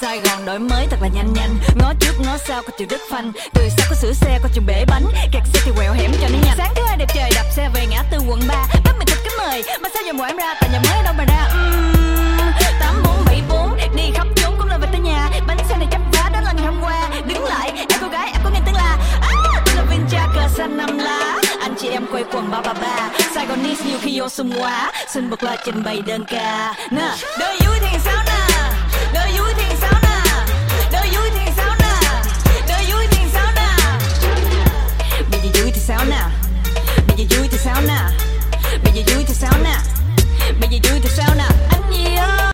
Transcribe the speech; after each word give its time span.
Sài 0.00 0.20
Gòn 0.20 0.44
đổi 0.44 0.58
mới 0.58 0.86
thật 0.90 0.96
là 1.02 1.08
nhanh 1.08 1.32
nhanh. 1.32 1.56
Ngó 1.74 1.92
trước 2.00 2.12
ngó 2.20 2.38
sau 2.48 2.62
có 2.62 2.68
chuyện 2.78 2.88
đất 2.88 3.00
phanh. 3.10 3.32
Từ 3.54 3.68
sau 3.76 3.86
có 3.90 3.96
sửa 3.96 4.12
xe 4.12 4.38
có 4.42 4.48
chuyện 4.54 4.66
bể 4.66 4.84
bánh. 4.88 5.04
Kẹt 5.32 5.42
xe 5.52 5.60
thì 5.64 5.72
quẹo 5.76 5.92
hẻm 5.92 6.12
cho 6.20 6.28
nó 6.28 6.38
nhanh. 6.44 6.56
Sáng 6.56 6.72
thứ 6.76 6.82
hai 6.88 6.96
đẹp 6.96 7.06
trời 7.14 7.30
đạp 7.34 7.44
xe 7.56 7.68
về 7.74 7.86
ngã 7.90 8.02
tư 8.10 8.18
quận 8.28 8.40
3 8.48 8.54
Bắt 8.84 8.94
mình 8.98 9.06
thật 9.06 9.16
kính 9.24 9.32
mời 9.38 9.62
Mà 9.80 9.88
sao 9.94 10.02
giờ 10.06 10.12
mùa 10.12 10.24
em 10.24 10.36
ra? 10.36 10.54
Tại 10.60 10.70
nhà 10.72 10.80
mới 10.90 11.02
đâu 11.04 11.14
mà 11.18 11.24
ra? 11.24 11.48
Tám 12.80 13.02
bốn 13.04 13.24
bảy 13.26 13.42
bốn. 13.48 13.76
Đi 13.96 14.02
khắp 14.14 14.26
trốn 14.36 14.54
cũng 14.58 14.68
lên 14.68 14.80
về 14.80 14.88
tới 14.92 15.00
nhà. 15.00 15.30
Bánh 15.46 15.58
xe 15.68 15.76
này 15.76 15.86
chấp 15.90 16.00
vá 16.12 16.30
đó 16.32 16.40
là 16.40 16.52
ngày 16.52 16.64
hôm 16.66 16.80
qua. 16.82 17.08
Đứng 17.26 17.44
lại 17.44 17.72
em 17.76 17.98
cô 18.00 18.08
gái 18.08 18.30
em 18.32 18.40
có 18.44 18.50
nghe 18.50 18.60
tiếng 18.66 18.74
là 18.74 18.98
à, 19.20 19.30
Tôi 19.66 19.74
là 19.74 19.82
Vincha 19.82 20.28
cờ 20.34 20.48
xanh 20.56 20.76
năm 20.76 20.98
lá. 20.98 21.40
Anh 21.60 21.74
chị 21.78 21.88
em 21.88 22.06
quay 22.12 22.24
quần 22.32 22.50
ba 22.50 22.60
ba 22.60 22.72
ba. 22.72 23.08
Sài 23.34 23.46
Gòn 23.46 23.62
nhiều 23.62 23.98
khi 24.02 24.20
vô 24.20 24.28
sung 24.28 24.52
quá. 24.60 24.92
Xin 25.08 25.30
bật 25.30 25.42
loa 25.42 25.56
trình 25.64 25.82
bày 25.84 26.02
đơn 26.06 26.24
ca. 26.24 26.74
Nè 26.90 27.10
đời 27.38 27.58
vui 27.66 27.76
thì 27.80 27.95
now. 36.08 36.45